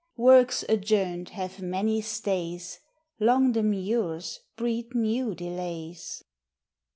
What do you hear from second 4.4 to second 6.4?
breed new delayes.